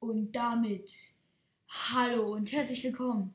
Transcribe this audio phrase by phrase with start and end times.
[0.00, 1.14] Und damit
[1.68, 3.34] hallo und herzlich willkommen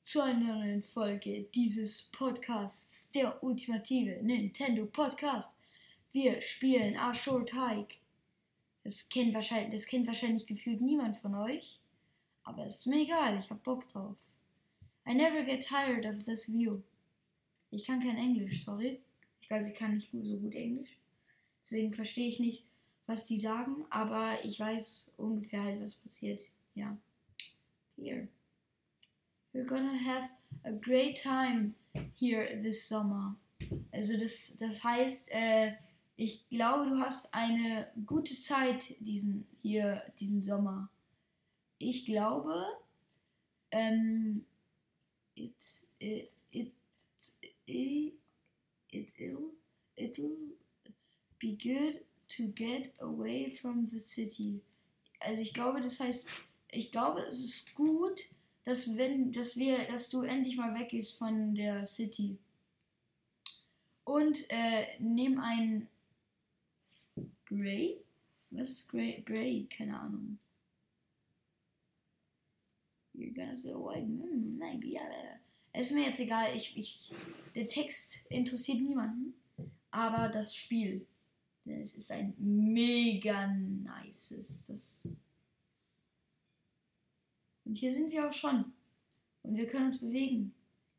[0.00, 5.52] zu einer neuen Folge dieses Podcasts, der ultimative Nintendo Podcast.
[6.12, 7.96] Wir spielen A Short Hike.
[8.84, 11.80] Das kennt wahrscheinlich, das kennt wahrscheinlich gefühlt niemand von euch,
[12.44, 14.16] aber es ist mir egal, ich hab Bock drauf.
[15.08, 16.80] I never get tired of this view.
[17.72, 19.00] Ich kann kein Englisch, sorry.
[19.40, 20.96] Ich weiß, ich kann nicht so gut Englisch.
[21.60, 22.64] Deswegen verstehe ich nicht,
[23.06, 26.40] was die sagen, aber ich weiß ungefähr halt, was passiert.
[26.74, 26.96] Ja.
[27.96, 28.28] Here.
[29.52, 30.28] We're gonna have
[30.64, 31.74] a great time
[32.18, 33.36] here this summer.
[33.92, 35.72] Also das, das heißt, äh,
[36.16, 40.88] ich glaube, du hast eine gute Zeit diesen hier diesen Sommer.
[41.78, 42.64] Ich glaube,
[43.70, 44.44] ähm,
[45.34, 45.52] it,
[45.98, 46.72] it, it,
[47.40, 48.14] it, it,
[49.18, 49.50] it'll,
[49.96, 50.54] it'll
[51.38, 54.60] be good to get away from the city.
[55.20, 56.28] Also ich glaube, das heißt,
[56.70, 58.22] ich glaube, es ist gut,
[58.64, 62.38] dass wenn, dass wir, dass du endlich mal weggehst von der City.
[64.04, 65.88] Und äh, nimm ein
[67.46, 67.98] Gray?
[68.50, 69.22] Was ist Gray?
[69.24, 70.38] Gray, keine Ahnung.
[73.14, 75.02] You're gonna say, oh, mm, maybe, ja.
[75.72, 77.10] Es ist mir jetzt egal, ich, ich,
[77.54, 79.34] der Text interessiert niemanden,
[79.90, 81.06] aber das Spiel.
[81.66, 84.64] Es ist ein mega nices.
[84.64, 85.02] Das
[87.64, 88.72] und hier sind wir auch schon.
[89.42, 90.54] Und wir können uns bewegen.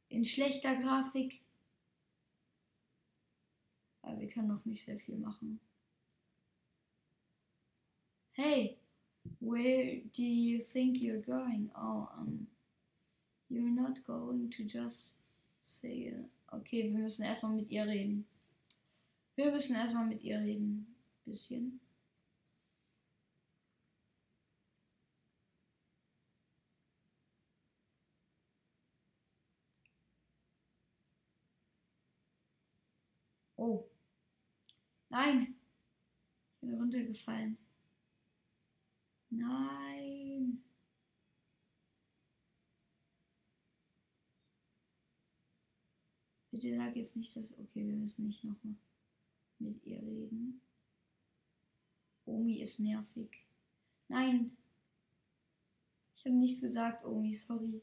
[0.09, 1.41] In schlechter Grafik.
[4.01, 5.59] Aber wir können noch nicht sehr viel machen.
[8.33, 8.77] Hey,
[9.39, 11.71] where do you think you're going?
[11.75, 12.47] Oh, um,
[13.49, 15.15] you're not going to just
[15.61, 16.13] say.
[16.51, 18.27] Okay, wir müssen erstmal mit ihr reden.
[19.35, 20.95] Wir müssen erstmal mit ihr reden.
[21.25, 21.79] Bisschen.
[33.57, 33.89] Oh.
[35.09, 35.55] Nein.
[36.55, 37.57] Ich bin runtergefallen.
[39.29, 40.63] Nein.
[46.51, 47.51] Bitte sag jetzt nicht, dass.
[47.59, 48.75] Okay, wir müssen nicht nochmal
[49.59, 50.61] mit ihr reden.
[52.25, 53.29] Omi ist nervig.
[54.07, 54.55] Nein.
[56.15, 57.81] Ich habe nichts gesagt, Omi, sorry.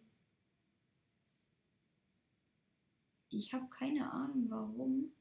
[3.31, 5.13] Ich habe keine Ahnung warum,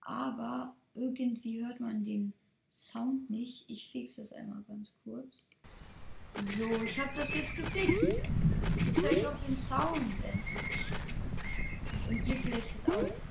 [0.00, 2.32] aber irgendwie hört man den
[2.72, 3.68] Sound nicht.
[3.70, 5.46] Ich fixe das einmal ganz kurz.
[6.56, 8.22] So, ich habe das jetzt gefixt.
[8.86, 10.02] Jetzt höre ich auch den Sound.
[12.08, 13.23] Und ihr vielleicht jetzt auch.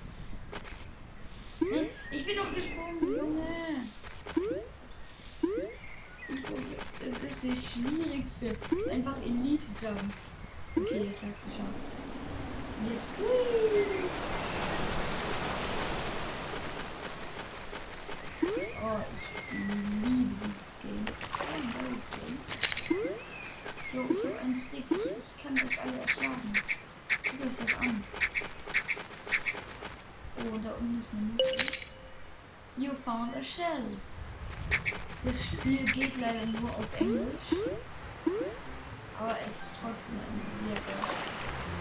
[2.12, 3.88] Ich bin doch gesprungen, Junge.
[7.00, 8.56] Es ist das Schwierigste.
[8.92, 10.14] Einfach Elite Jump.
[10.76, 11.94] Okay, ich hab's geschafft.
[12.90, 13.16] Jetzt.
[18.86, 19.26] Oh, ich
[20.04, 21.06] liebe dieses Game.
[21.06, 22.38] Das ist so ein tolles Game.
[23.94, 24.86] So, ich habe einen Stick.
[24.90, 26.54] Ich, kann euch alle erschlagen.
[27.24, 28.04] Guckt euch das an.
[30.36, 31.43] Oh, da unten ist eine.
[32.76, 33.84] You found a shell.
[35.24, 37.54] Das Spiel geht leider nur auf Englisch.
[39.20, 41.22] Aber es ist trotzdem ein sehr geiles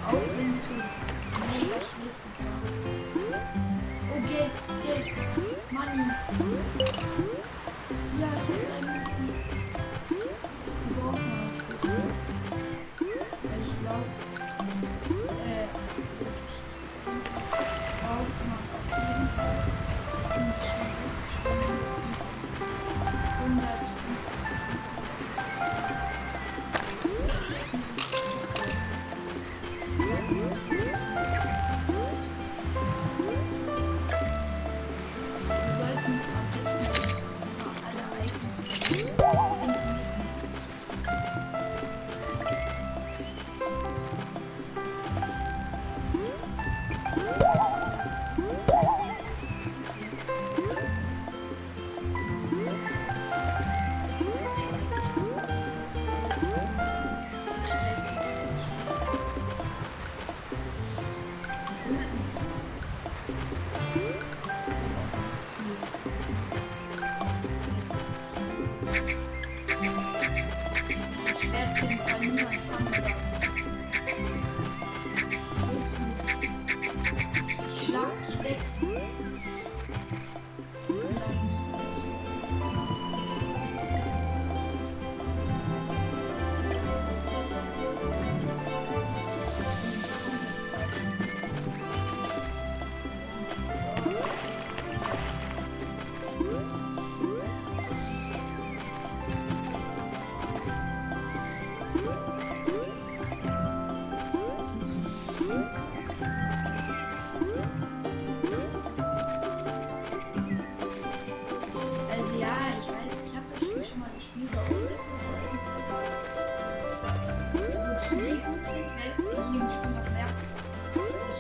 [0.06, 2.60] Auch wenn es so mega schlecht war.
[4.10, 4.52] Oh, Geld,
[4.84, 5.10] Geld,
[5.70, 6.10] Money.
[8.20, 8.91] Ja, ich habe drei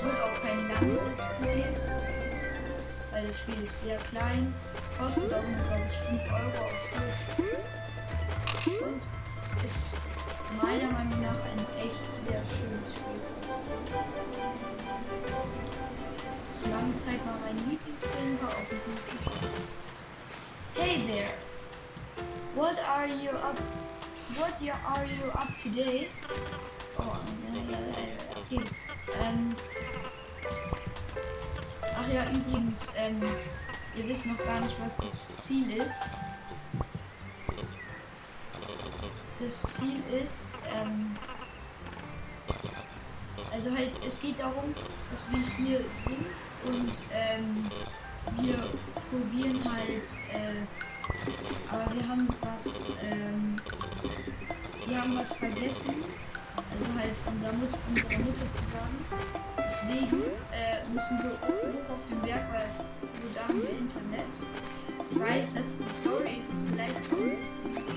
[0.02, 1.64] Es wird auch kein Langzeitspiel,
[3.12, 4.52] weil das Spiel ist sehr klein,
[4.98, 7.38] kostet auch nur, glaube ich, 5 Euro auf Switch.
[8.82, 9.02] Und
[9.64, 9.92] ist
[10.60, 13.20] meiner Meinung nach ein echt sehr schönes Spiel.
[16.50, 19.30] Das lange Zeit war mein Lieblingsgame war auf dem Computer.
[20.74, 21.34] Hey there!
[22.56, 23.56] What are you up
[24.34, 26.08] What are you up today?
[26.98, 27.16] Oh,
[28.36, 28.60] okay.
[29.20, 29.54] Ähm,
[31.82, 33.22] ach ja, übrigens, ähm,
[33.94, 36.04] wir wissen noch gar nicht, was das Ziel ist.
[39.40, 41.16] Das Ziel ist, ähm,
[43.50, 44.74] also halt, es geht darum,
[45.10, 46.26] dass wir hier sind
[46.64, 47.70] und ähm,
[48.40, 48.70] wir
[49.10, 50.62] probieren halt, äh,
[51.70, 53.56] aber wir haben was, ähm,
[54.86, 55.94] wir haben was vergessen.
[56.72, 58.96] Also halt unser Mut unserer Mutter zu sagen.
[59.58, 60.22] Deswegen
[60.52, 62.68] äh, müssen wir hoch auf den Berg, weil
[63.20, 64.34] nur da haben wir Internet.
[65.10, 67.91] Ich weiß, dass die Story ist jetzt vielleicht ein bisschen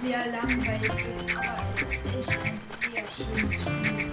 [0.00, 4.08] sehr langweilig aber es ist echt ein sehr schönes Spiel.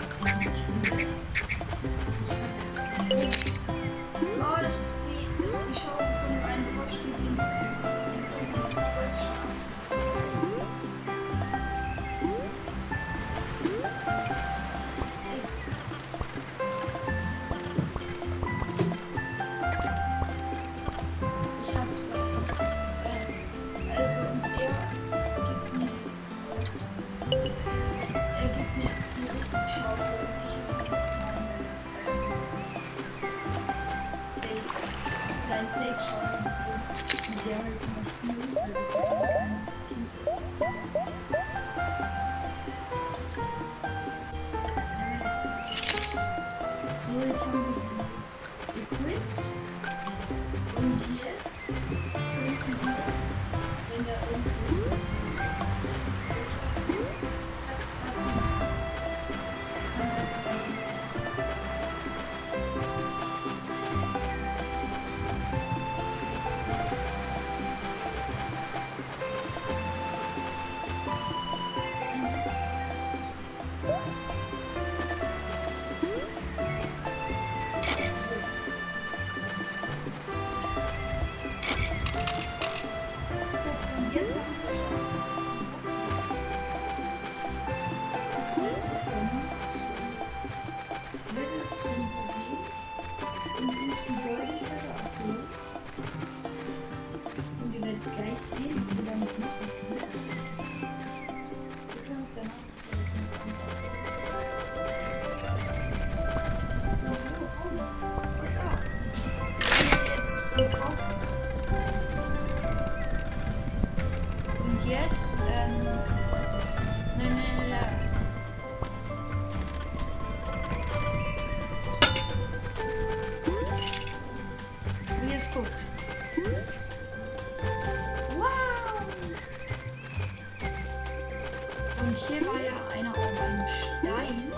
[132.06, 134.52] Und hier war ja einer auf einem Stein,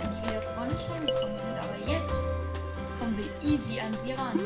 [0.00, 1.56] an die wir davor nicht rangekommen sind.
[1.58, 2.26] Aber jetzt
[2.98, 4.40] kommen wir easy an sie ran.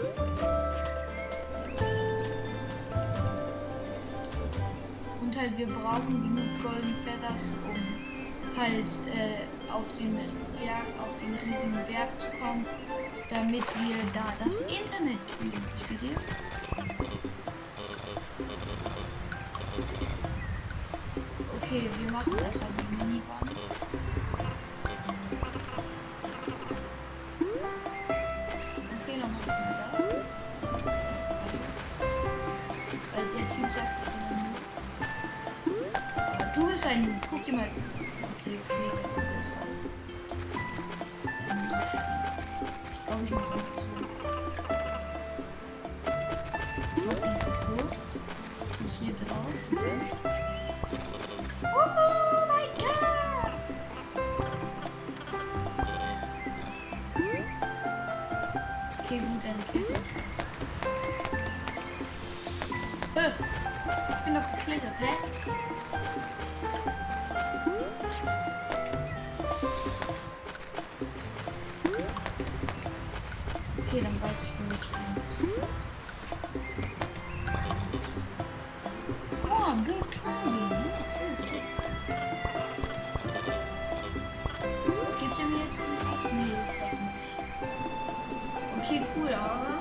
[5.23, 11.35] Und halt, wir brauchen genug Golden Feathers, um halt äh, auf den Berg, auf den
[11.43, 12.67] riesigen Berg zu kommen,
[13.31, 15.53] damit wir da das Internet kriegen.
[15.53, 16.66] Versteht ihr?
[22.23, 22.76] come up with this one.
[59.07, 60.25] Okay, gut, dann kletter ich halt.
[63.15, 63.31] Äh,
[64.11, 65.11] ich bin doch geklettert, hä?
[73.79, 74.81] Okay, dann weiß ich, bin.
[79.49, 80.71] Oh, good climbing.
[80.99, 81.63] Yes, yes, yes.
[85.21, 86.33] Gibt er mir jetzt irgendwas?
[86.33, 86.66] Nee,
[88.91, 89.03] ich glaub nicht.
[89.03, 89.77] Okay, cool, aber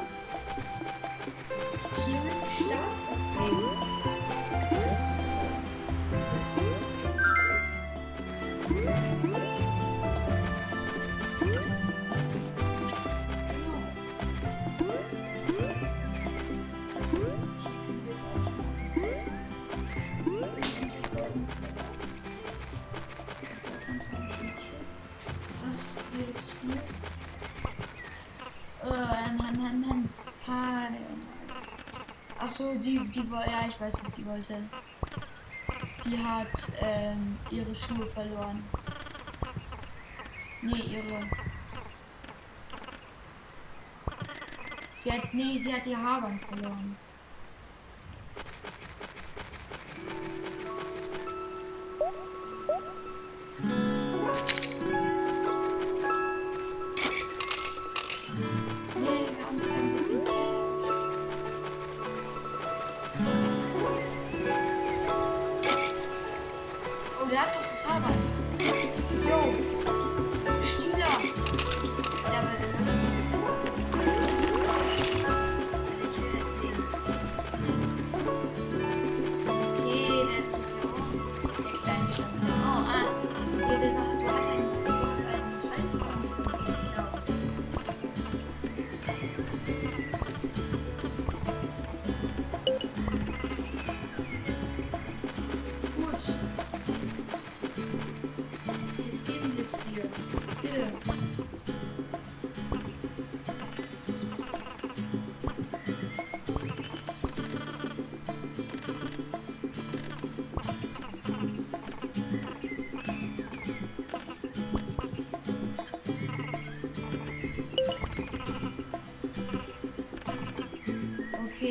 [32.57, 34.55] Achso, die, die war, ja, ich weiß, was die wollte.
[36.05, 36.47] Die hat,
[36.79, 38.63] ähm, ihre Schuhe verloren.
[40.61, 41.19] Nee, ihre.
[45.03, 46.95] Sie hat, nee, sie hat ihr Haarband verloren.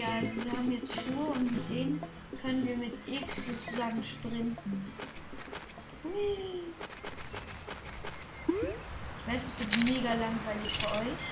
[0.05, 2.01] Okay, also wir haben jetzt Schuhe und mit denen
[2.43, 4.85] können wir mit X sozusagen sprinten.
[6.03, 6.65] Hui.
[8.47, 11.25] Ich weiß, es wird mega langweilig für euch.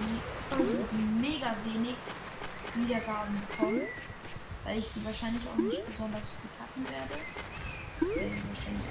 [0.00, 0.20] Die
[0.50, 1.96] Folge wird mega wenig
[2.74, 3.82] Wiedergaben bekommen,
[4.64, 7.14] weil ich sie wahrscheinlich auch nicht besonders viel cutten werde.
[8.20, 8.86] Werde ich wahrscheinlich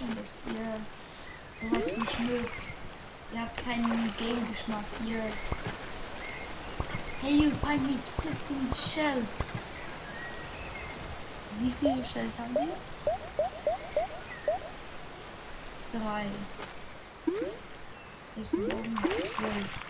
[0.00, 2.62] enttäuschend, dass ihr sowas nicht mögt.
[3.32, 4.84] Ihr habt keinen Game-Geschmack.
[5.06, 5.22] Ihr.
[7.20, 9.44] Hey, you find me 15 Shells.
[11.60, 12.76] Wie viele Shells haben wir?
[15.92, 16.26] Drei.
[18.36, 19.88] Jetzt oben zwölf.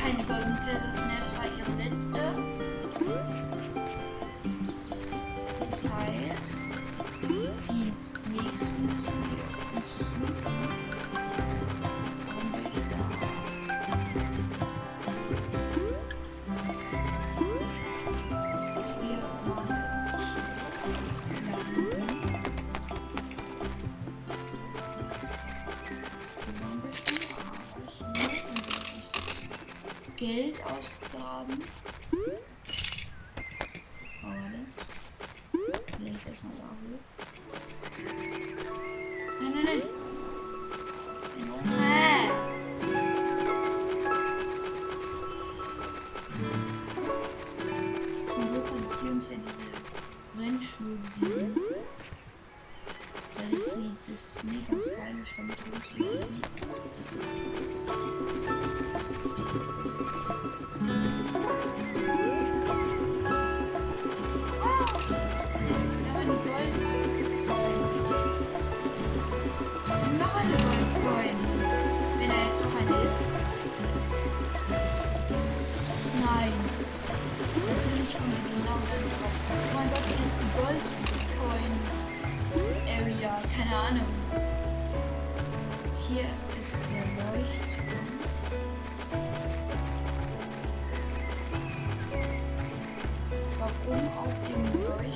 [0.00, 2.20] kein Golden Feathers mehr, das war ihre letzte.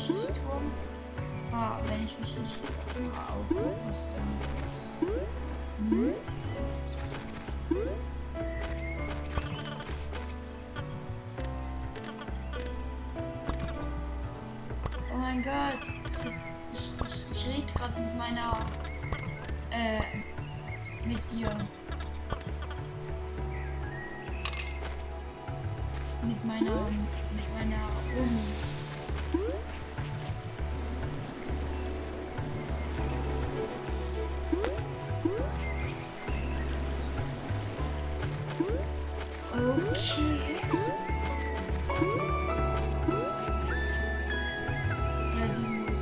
[0.09, 0.73] Kirchturm
[1.51, 2.63] war, wenn ich mich richtig
[2.95, 5.35] erinnere, auch ah, etwas Besonderes.
[5.79, 6.38] Mhm.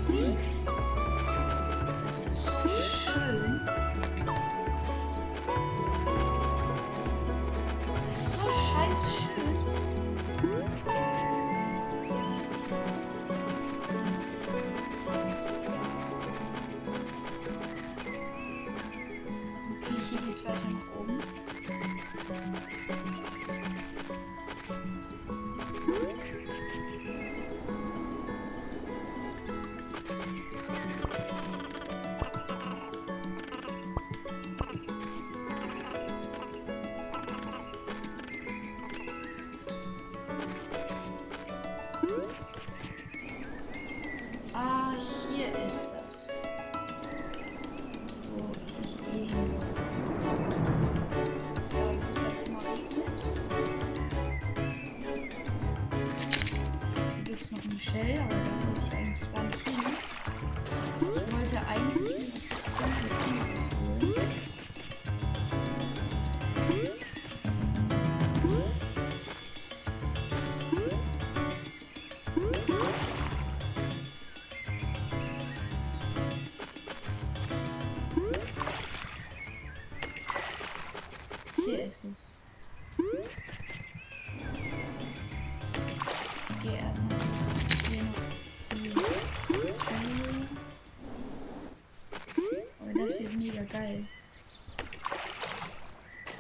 [0.06, 0.36] sim.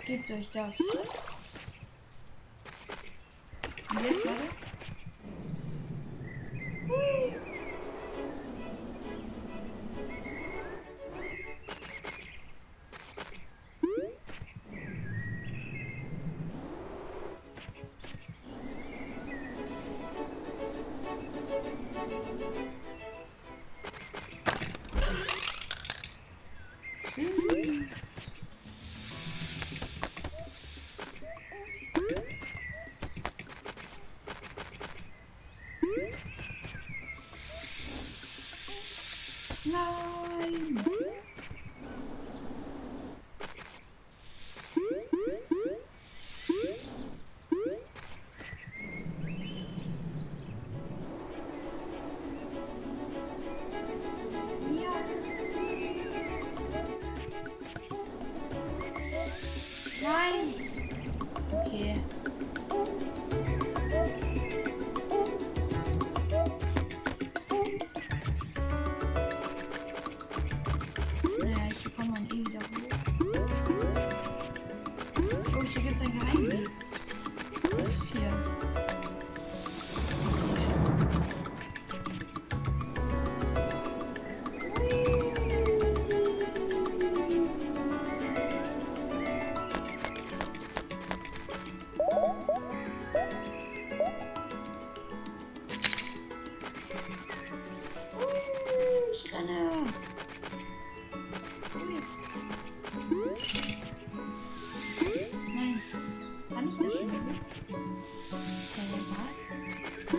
[0.06, 0.78] Gebt euch das.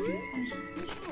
[0.08, 1.07] Ich weiß nicht.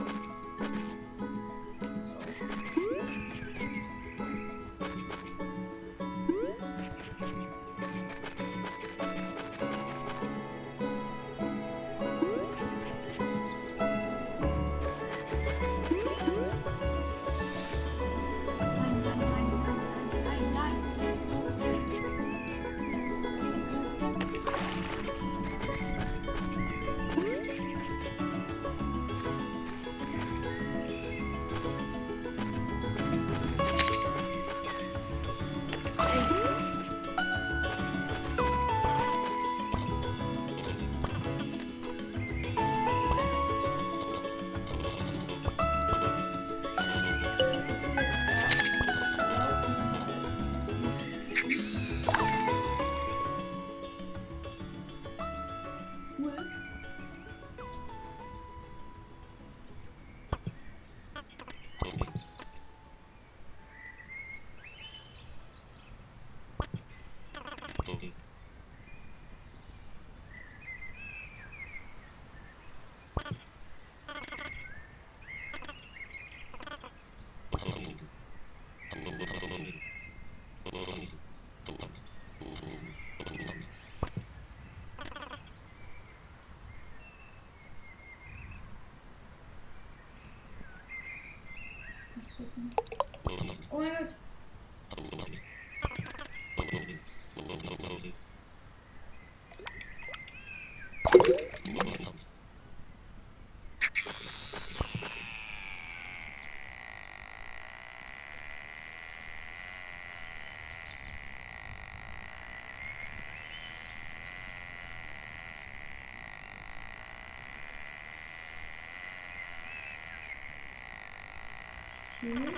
[122.26, 122.56] aqui.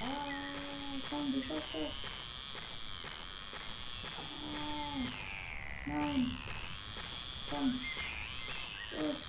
[0.00, 1.94] Ah, então deixa vocês.
[4.18, 5.04] Ah,
[5.86, 6.38] não.
[7.46, 7.80] Então.
[8.96, 9.24] Dois.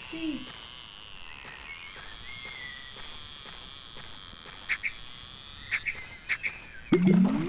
[0.00, 0.46] Sim.
[6.90, 7.47] Thank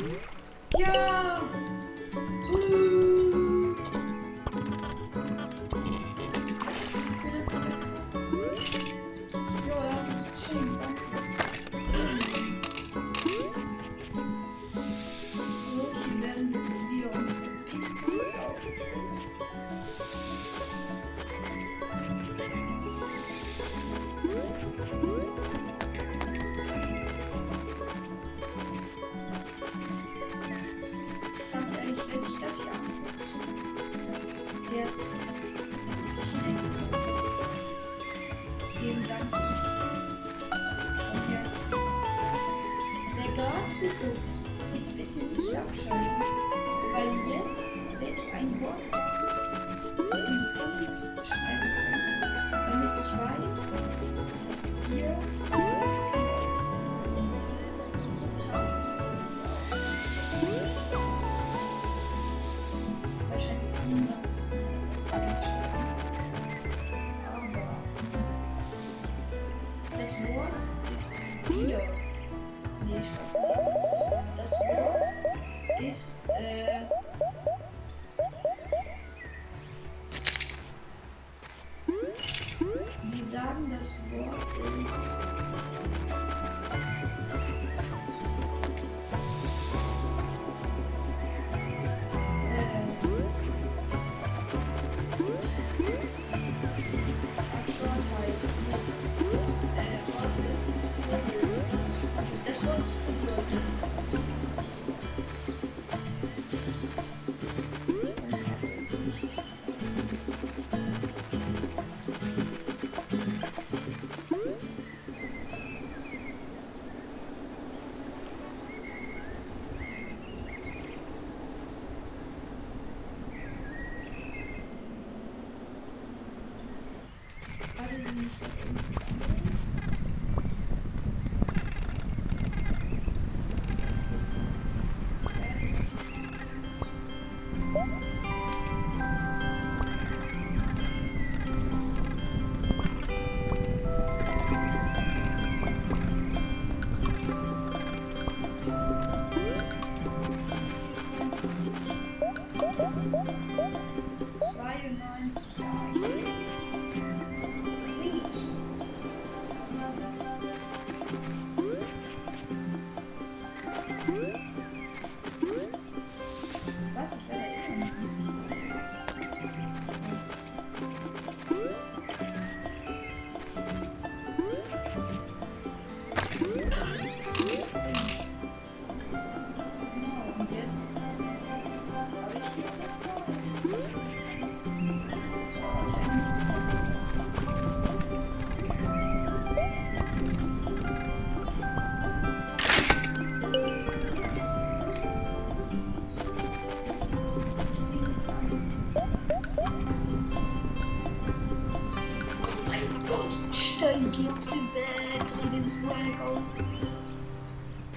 [204.02, 205.94] Nein, geh aus dem Bett, dreh den Swag
[206.26, 206.42] auf.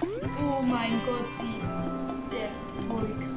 [0.01, 1.61] Oh mein Gott, sie.
[2.31, 2.49] Der
[2.89, 3.32] Volker.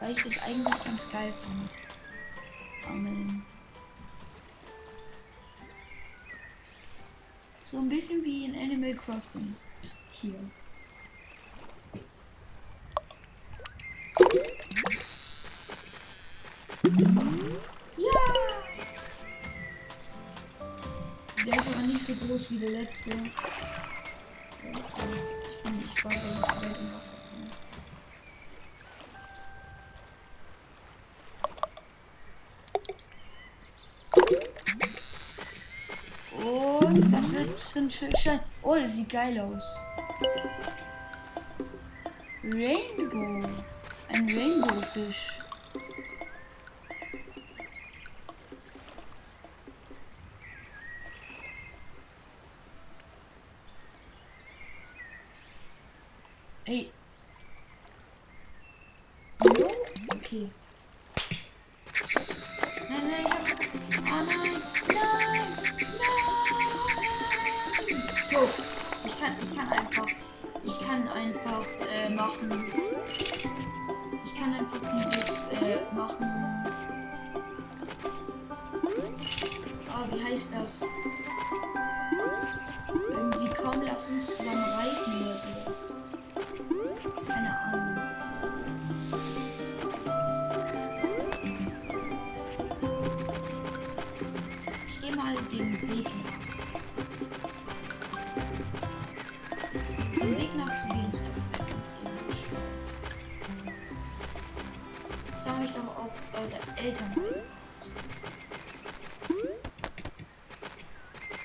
[0.00, 1.78] weil ich das eigentlich ganz geil fand.
[2.86, 3.44] Bammeln.
[7.58, 9.54] So ein bisschen wie in Animal Crossing.
[10.10, 10.34] Hier.
[17.96, 18.20] Ja!
[21.46, 23.10] Der ist aber nicht so groß wie der letzte.
[23.10, 23.16] Ich
[25.62, 27.19] bin nicht bei Wasser.
[38.02, 39.64] ein Oh, das sieht geil aus.
[42.44, 43.48] Rainbow.
[44.08, 45.39] Ein Rainbow-Fisch.
[68.42, 68.48] Oh,
[69.04, 70.06] ich kann, ich kann einfach,
[70.64, 72.64] ich kann einfach äh, machen.
[74.24, 76.64] Ich kann einfach dieses äh, machen.
[79.90, 80.82] Oh, wie heißt das?
[83.10, 85.69] Irgendwie komm, lass uns zusammen reiten oder so.
[106.82, 107.14] Eltern.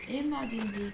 [0.08, 0.94] Immer den Weg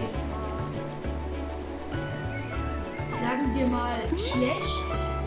[0.00, 0.38] jetzt mal,
[3.20, 5.17] sagen wir mal schlecht.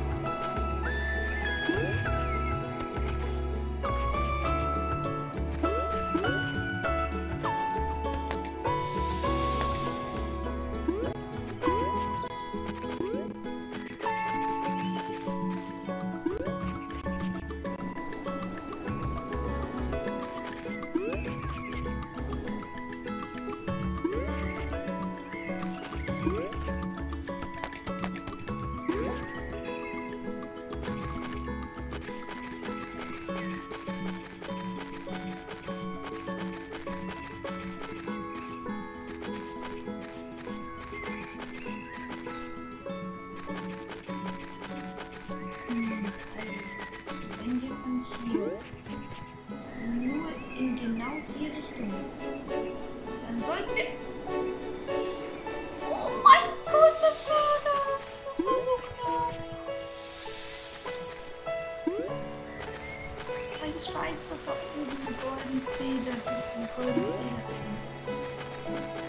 [63.81, 66.21] Schweizer sollten die goldenen Federn,
[66.55, 69.00] die goldenen Federn.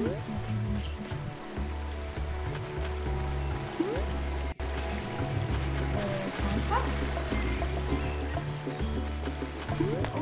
[0.00, 0.04] Oh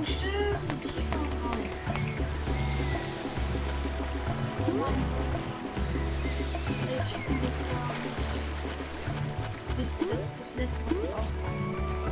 [0.02, 1.02] stimmt, hier.
[4.78, 4.94] Mann.
[6.64, 7.80] Oh, wir checken das da.
[9.76, 12.05] Das ist das letzte, was ich aufbauen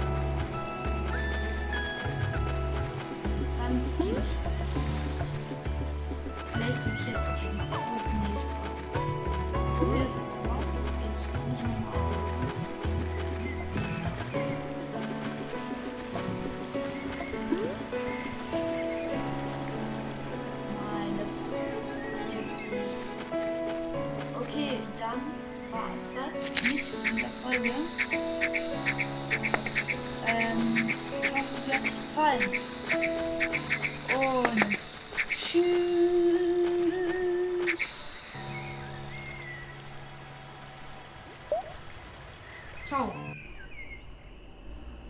[32.35, 32.74] hat